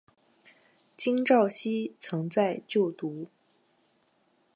[0.97, 3.29] 金昭希曾在就读。